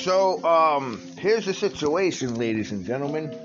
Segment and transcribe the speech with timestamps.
[0.00, 3.38] So, um, here's the situation, ladies and gentlemen.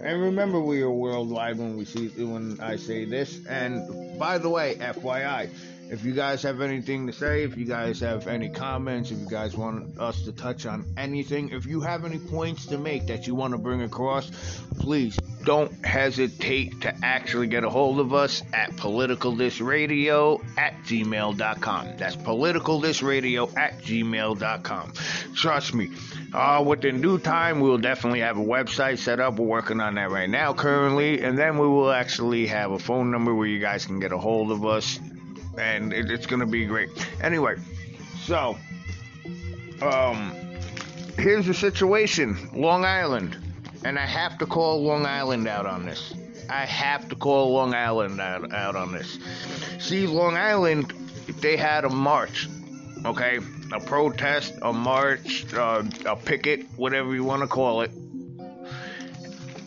[0.00, 3.44] And remember, we are worldwide when we see when I say this.
[3.48, 5.50] And by the way, FYI,
[5.90, 9.28] if you guys have anything to say, if you guys have any comments, if you
[9.28, 13.26] guys want us to touch on anything, if you have any points to make that
[13.26, 14.30] you want to bring across,
[14.78, 21.96] please don't hesitate to actually get a hold of us at politicaldisradio at gmail.com.
[21.96, 24.92] That's politicaldisradio at gmail.com.
[25.34, 25.90] Trust me,
[26.32, 29.38] uh, within due time, we'll definitely have a website set up.
[29.38, 33.10] We're working on that right now currently, and then we will actually have a phone
[33.10, 35.00] number where you guys can get a hold of us,
[35.58, 36.90] and it, it's going to be great.
[37.22, 37.56] Anyway,
[38.24, 38.56] so,
[39.82, 40.32] um,
[41.18, 43.49] here's the situation Long Island
[43.84, 46.12] and I have to call Long Island out on this.
[46.48, 49.18] I have to call Long Island out, out on this.
[49.78, 50.92] See, Long Island,
[51.40, 52.48] they had a march,
[53.04, 53.38] okay?
[53.72, 57.92] A protest, a march, uh, a picket, whatever you want to call it.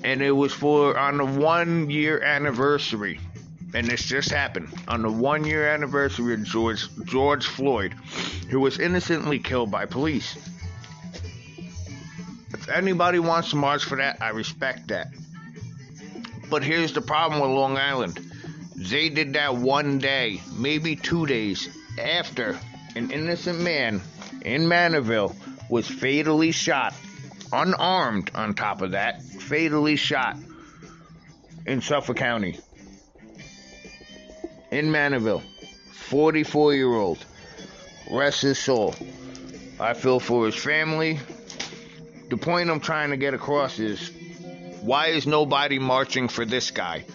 [0.04, 3.20] And it was for on the one year anniversary.
[3.74, 7.94] And this just happened on the one year anniversary of George George Floyd,
[8.50, 10.38] who was innocently killed by police.
[12.64, 15.10] If anybody wants to march for that, I respect that.
[16.50, 18.18] But here's the problem with Long Island.
[18.78, 21.68] They did that one day, maybe two days,
[22.00, 22.58] after
[22.96, 24.02] an innocent man
[24.46, 25.36] in Manorville
[25.68, 26.94] was fatally shot,
[27.52, 30.38] unarmed on top of that, fatally shot
[31.66, 32.58] in Suffolk County.
[34.72, 35.44] In Manorville.
[35.92, 37.26] 44 year old.
[38.10, 38.96] Rest his soul.
[39.82, 41.20] I feel for his family,
[42.34, 44.10] the point I'm trying to get across is
[44.82, 47.06] why is nobody marching for this guy?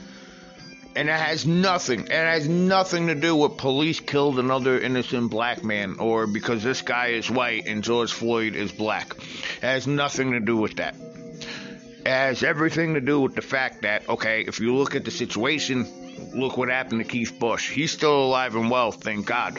[0.94, 5.64] And it has nothing, it has nothing to do with police killed another innocent black
[5.64, 9.16] man or because this guy is white and George Floyd is black.
[9.56, 10.94] It has nothing to do with that.
[10.94, 15.10] It has everything to do with the fact that, okay, if you look at the
[15.10, 15.84] situation,
[16.32, 17.70] look what happened to Keith Bush.
[17.72, 19.58] He's still alive and well, thank God.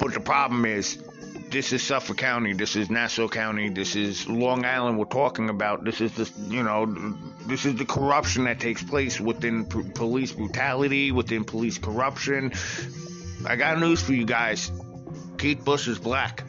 [0.00, 0.98] But the problem is,
[1.56, 5.84] this is Suffolk County, this is Nassau County, this is Long Island we're talking about.
[5.84, 6.84] This is the, you know,
[7.46, 12.52] this is the corruption that takes place within p- police brutality, within police corruption.
[13.46, 14.70] I got news for you guys.
[15.38, 16.44] Keith Bush is black.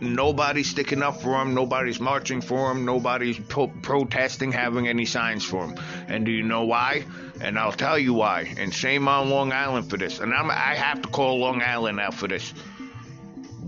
[0.00, 1.54] Nobody's sticking up for him.
[1.54, 2.84] Nobody's marching for him.
[2.84, 5.76] Nobody's pro- protesting, having any signs for him.
[6.08, 7.04] And do you know why?
[7.40, 8.52] And I'll tell you why.
[8.58, 10.18] And shame on Long Island for this.
[10.18, 12.52] And I'm, I have to call Long Island out for this.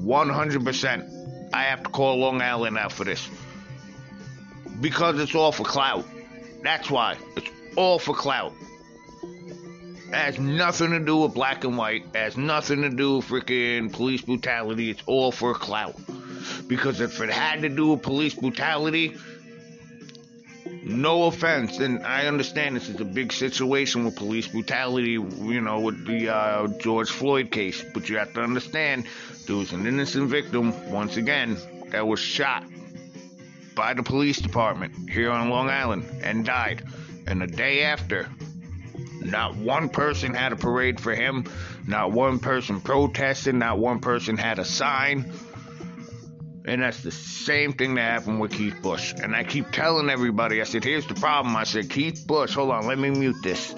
[0.08, 1.50] 100%.
[1.52, 3.28] I have to call Long Island out for this.
[4.80, 6.06] Because it's all for clout.
[6.62, 7.16] That's why.
[7.36, 8.52] It's all for clout.
[10.08, 12.06] It has nothing to do with black and white.
[12.14, 14.90] It has nothing to do with freaking police brutality.
[14.90, 15.96] It's all for clout.
[16.66, 19.16] Because if it had to do with police brutality,
[20.88, 25.80] no offense, and I understand this is a big situation with police brutality, you know,
[25.80, 29.04] with the uh, George Floyd case, but you have to understand
[29.46, 31.58] there was an innocent victim, once again,
[31.90, 32.64] that was shot
[33.74, 36.82] by the police department here on Long Island and died.
[37.26, 38.28] And the day after,
[39.20, 41.44] not one person had a parade for him,
[41.86, 45.32] not one person protested, not one person had a sign.
[46.68, 49.14] And that's the same thing that happened with Keith Bush.
[49.20, 51.56] And I keep telling everybody, I said, here's the problem.
[51.56, 53.74] I said, Keith Bush, hold on, let me mute this.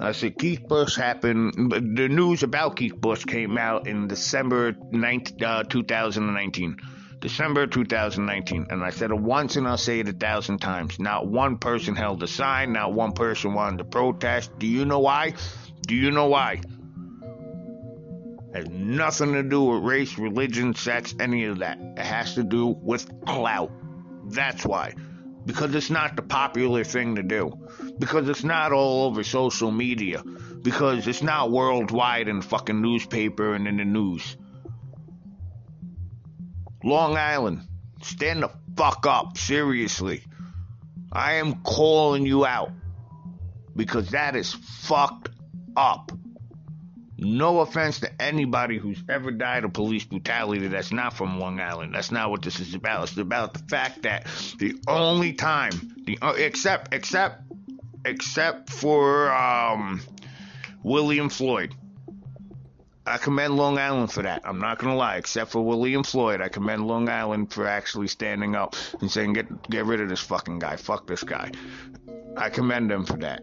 [0.00, 5.44] I said, Keith Bush happened, the news about Keith Bush came out in December 19,
[5.44, 6.78] uh, 2019.
[7.20, 8.66] December 2019.
[8.70, 10.98] And I said it once and I'll say it a thousand times.
[10.98, 14.58] Not one person held a sign, not one person wanted to protest.
[14.58, 15.34] Do you know why?
[15.86, 16.62] Do you know why?
[18.54, 21.78] Has nothing to do with race, religion, sex, any of that.
[21.78, 23.70] It has to do with clout.
[24.24, 24.94] That's why.
[25.46, 27.52] Because it's not the popular thing to do.
[27.98, 30.22] Because it's not all over social media.
[30.22, 34.36] Because it's not worldwide in fucking newspaper and in the news.
[36.82, 37.62] Long Island,
[38.02, 40.24] stand the fuck up, seriously.
[41.12, 42.72] I am calling you out.
[43.74, 45.30] Because that is fucked
[45.76, 46.12] up.
[47.22, 51.94] No offense to anybody who's ever died of police brutality that's not from Long Island.
[51.94, 53.02] That's not what this is about.
[53.02, 54.26] It's about the fact that
[54.58, 55.70] the only time,
[56.06, 57.42] the uh, except except
[58.06, 60.00] except for um,
[60.82, 61.74] William Floyd.
[63.06, 64.40] I commend Long Island for that.
[64.44, 65.16] I'm not gonna lie.
[65.16, 69.68] Except for William Floyd, I commend Long Island for actually standing up and saying, "Get
[69.68, 70.76] get rid of this fucking guy.
[70.76, 71.50] Fuck this guy."
[72.34, 73.42] I commend them for that.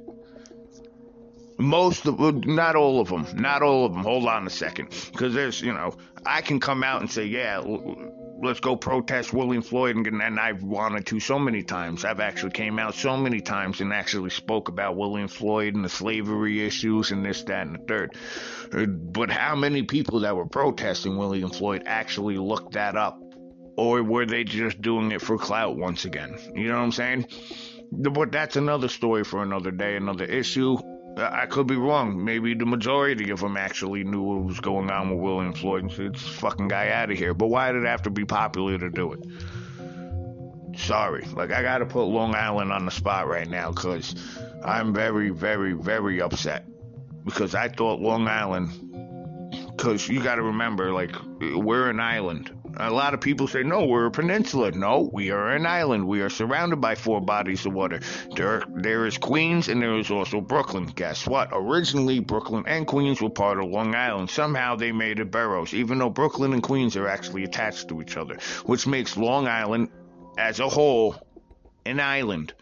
[1.58, 4.04] Most of, not all of them, not all of them.
[4.04, 5.96] Hold on a second, because there's, you know,
[6.26, 7.62] I can come out and say, yeah,
[8.44, 12.06] let's go protest William Floyd, and, and I've wanted to so many times.
[12.06, 15.90] I've actually came out so many times and actually spoke about William Floyd and the
[15.90, 18.16] slavery issues and this, that, and the third.
[18.72, 23.20] Uh, but how many people that were protesting William Floyd actually looked that up?
[23.76, 26.38] Or were they just doing it for clout once again?
[26.56, 27.28] You know what I'm saying?
[27.92, 30.78] But that's another story for another day, another issue.
[31.18, 32.24] I could be wrong.
[32.24, 35.92] Maybe the majority of them actually knew what was going on with William Floyd and
[35.92, 37.34] said, this fucking guy out of here.
[37.34, 39.26] But why did it have to be popular to do it?
[40.78, 41.26] Sorry.
[41.34, 44.16] Like, I gotta put Long Island on the spot right now because
[44.64, 46.66] I'm very, very, very upset.
[47.26, 48.70] Because I thought Long Island,
[49.76, 52.52] because you gotta remember, like, we're an island.
[52.80, 54.72] A lot of people say, no, we're a peninsula.
[54.72, 56.08] No, we are an island.
[56.08, 58.02] We are surrounded by four bodies of water.
[58.36, 60.86] There, there is Queens and there is also Brooklyn.
[60.86, 61.50] Guess what?
[61.52, 64.30] Originally, Brooklyn and Queens were part of Long Island.
[64.30, 68.16] Somehow they made it boroughs, even though Brooklyn and Queens are actually attached to each
[68.16, 69.90] other, which makes Long Island
[70.38, 71.16] as a whole
[71.86, 72.54] an island.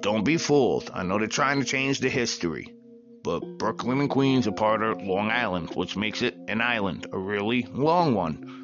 [0.00, 0.90] Don't be fooled.
[0.94, 2.72] I know they're trying to change the history
[3.22, 7.18] but Brooklyn and Queens are part of Long Island, which makes it an island, a
[7.18, 8.56] really long one.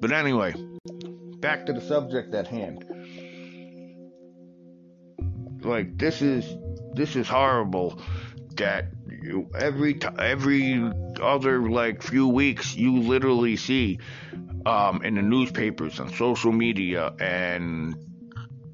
[0.00, 0.54] But anyway,
[1.40, 2.84] back to the subject at hand.
[5.62, 6.56] Like this is
[6.94, 8.00] this is horrible
[8.56, 8.86] that
[9.22, 13.98] you, every t- every other like few weeks you literally see
[14.66, 17.96] um, in the newspapers on social media and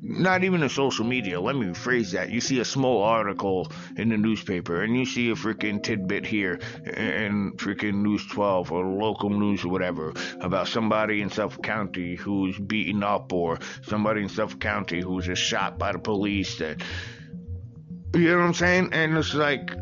[0.07, 1.41] not even in social media.
[1.41, 2.31] Let me rephrase that.
[2.31, 6.61] You see a small article in the newspaper, and you see a freaking tidbit here
[6.85, 12.59] in freaking News 12 or local news or whatever about somebody in Suffolk County who's
[12.59, 16.59] beaten up, or somebody in Suffolk County who's just shot by the police.
[16.59, 16.83] That
[18.15, 18.91] you know what I'm saying?
[18.93, 19.75] And it's like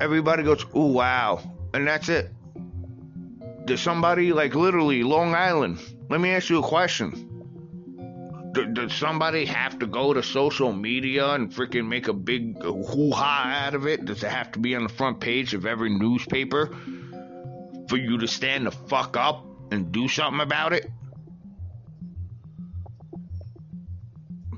[0.00, 1.40] everybody goes, "Oh wow,"
[1.74, 2.30] and that's it.
[3.66, 5.80] There's somebody like literally Long Island.
[6.08, 7.27] Let me ask you a question
[8.64, 13.64] does somebody have to go to social media and freaking make a big hoo ha
[13.66, 14.04] out of it?
[14.04, 16.74] Does it have to be on the front page of every newspaper
[17.88, 20.90] for you to stand the fuck up and do something about it?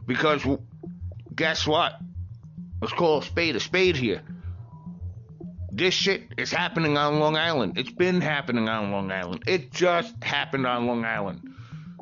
[0.07, 0.45] Because
[1.35, 1.95] guess what?
[2.81, 4.23] Let's call a spade a spade here.
[5.73, 7.79] This shit is happening on Long Island.
[7.79, 9.45] It's been happening on Long Island.
[9.47, 11.50] It just happened on Long Island.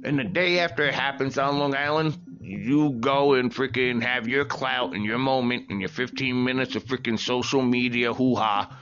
[0.05, 4.45] And the day after it happens on Long Island, you go and freaking have your
[4.45, 8.79] clout and your moment and your 15 minutes of freaking social media hoo ha.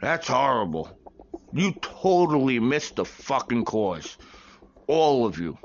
[0.00, 0.90] That's horrible.
[1.52, 4.16] You totally missed the fucking cause.
[4.86, 5.58] All of you.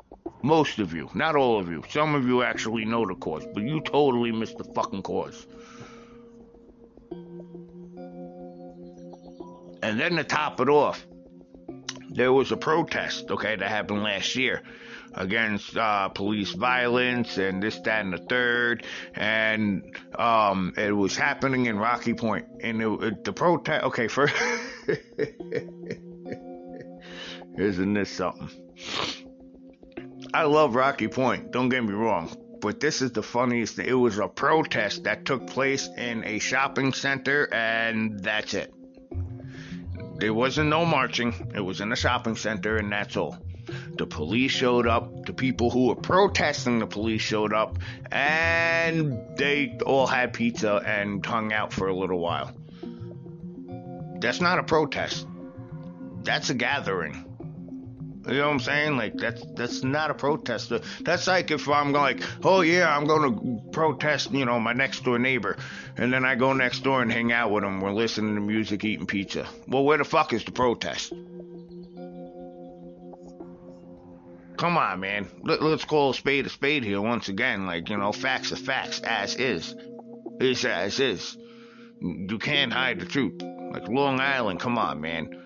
[0.43, 1.09] Most of you.
[1.13, 1.83] Not all of you.
[1.89, 5.47] Some of you actually know the cause, but you totally missed the fucking cause.
[9.83, 11.05] And then to top it off,
[12.11, 14.61] there was a protest, okay, that happened last year
[15.13, 18.85] against uh, police violence and this, that, and the third.
[19.15, 22.47] And um, it was happening in Rocky Point.
[22.61, 24.35] And it, it, the protest, okay, first,
[27.57, 28.49] isn't this something?
[30.33, 32.35] I love Rocky Point, don't get me wrong.
[32.61, 33.87] But this is the funniest thing.
[33.87, 38.71] It was a protest that took place in a shopping center, and that's it.
[40.21, 41.51] There wasn't no marching.
[41.55, 43.39] It was in a shopping center, and that's all.
[43.97, 45.25] The police showed up.
[45.25, 47.79] The people who were protesting the police showed up,
[48.11, 52.51] and they all had pizza and hung out for a little while.
[54.19, 55.25] That's not a protest.
[56.21, 57.25] That's a gathering.
[58.27, 58.97] You know what I'm saying?
[58.97, 60.71] Like that's that's not a protest.
[61.01, 65.17] That's like if I'm like, oh yeah, I'm to protest, you know, my next door
[65.17, 65.57] neighbor,
[65.97, 67.81] and then I go next door and hang out with him.
[67.81, 69.47] We're listening to music, eating pizza.
[69.67, 71.09] Well, where the fuck is the protest?
[74.57, 75.27] Come on, man.
[75.41, 77.65] Let, us call a spade a spade here once again.
[77.65, 79.75] Like you know, facts are facts, as is,
[80.39, 81.37] is as is.
[81.99, 83.41] You can't hide the truth.
[83.41, 85.41] Like Long Island, come on, man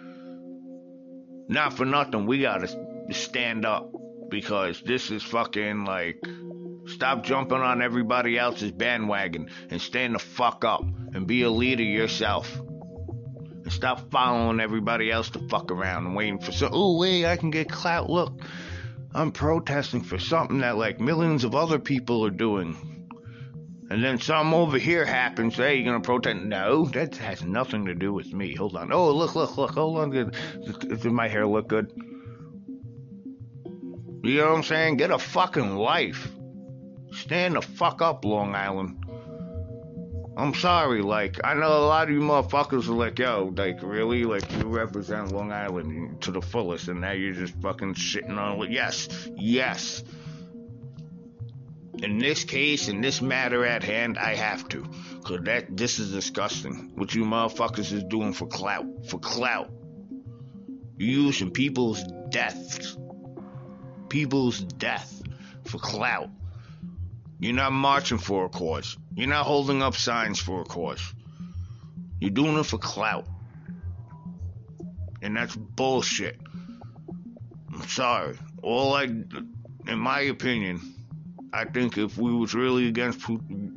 [1.48, 2.68] not for nothing, we gotta
[3.12, 3.92] stand up
[4.30, 6.24] because this is fucking like
[6.88, 10.84] stop jumping on everybody else's bandwagon and stand the fuck up
[11.14, 12.56] and be a leader yourself.
[12.58, 16.70] And stop following everybody else to fuck around and waiting for some.
[16.72, 18.10] Oh wait, I can get clout.
[18.10, 18.40] Look,
[19.14, 22.95] I'm protesting for something that like millions of other people are doing.
[23.90, 25.56] And then some over here happens.
[25.56, 26.38] Hey, you're gonna protest?
[26.38, 28.56] No, that has nothing to do with me.
[28.56, 28.92] Hold on.
[28.92, 29.72] Oh, look, look, look.
[29.72, 30.10] Hold on.
[30.10, 31.92] Does my hair look good?
[34.24, 34.98] You know what I'm saying?
[34.98, 36.32] Get a fucking life.
[37.12, 39.06] Stand the fuck up, Long Island.
[40.38, 44.26] I'm sorry, like, I know a lot of you motherfuckers are like, yo, like, really?
[44.26, 48.62] Like, you represent Long Island to the fullest, and now you're just fucking shitting on
[48.62, 48.72] it.
[48.72, 50.04] Yes, yes.
[52.04, 54.86] In this case, in this matter at hand, I have to.
[55.24, 56.92] Cause that, this is disgusting.
[56.96, 58.86] What you motherfuckers is doing for clout.
[59.08, 59.72] For clout.
[60.98, 62.98] You're using people's deaths.
[64.10, 65.22] People's death
[65.64, 66.30] for clout.
[67.40, 68.98] You're not marching for a cause.
[69.16, 71.14] You're not holding up signs for a cause.
[72.20, 73.28] You're doing it for clout.
[75.22, 76.40] And that's bullshit.
[77.74, 78.38] I'm sorry.
[78.62, 80.95] All I, in my opinion,
[81.56, 83.22] I think if we was really against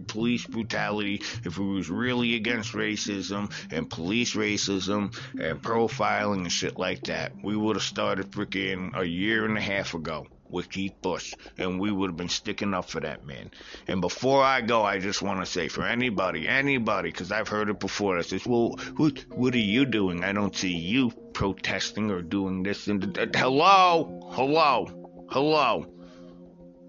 [0.08, 6.76] police brutality, if we was really against racism and police racism and profiling and shit
[6.76, 11.00] like that, we would have started freaking a year and a half ago with Keith
[11.02, 13.50] Bush, and we would have been sticking up for that man.
[13.86, 17.68] And before I go, I just want to say for anybody, anybody, because I've heard
[17.68, 20.24] it before, that says, "Well, what, what are you doing?
[20.24, 25.86] I don't see you protesting or doing this." And th- hello, hello, hello,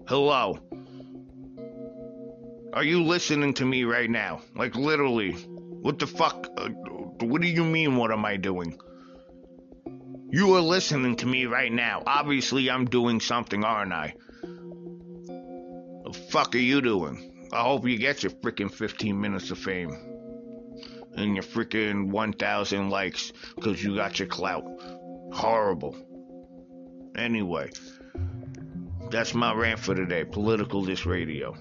[0.08, 0.58] hello.
[2.72, 4.42] Are you listening to me right now?
[4.54, 6.46] Like literally, what the fuck?
[6.56, 7.96] Uh, what do you mean?
[7.96, 8.78] What am I doing?
[10.30, 12.04] You are listening to me right now.
[12.06, 14.14] Obviously, I'm doing something, aren't I?
[14.42, 17.48] The fuck are you doing?
[17.52, 19.90] I hope you get your freaking 15 minutes of fame.
[21.16, 24.62] And your freaking 1,000 likes because you got your clout.
[25.32, 25.96] Horrible.
[27.16, 27.70] Anyway,
[29.10, 30.24] that's my rant for today.
[30.24, 31.56] Political Dis Radio.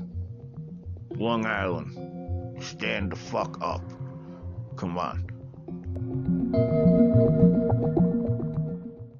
[1.19, 3.83] Long Island, stand the fuck up.
[4.77, 5.25] Come on.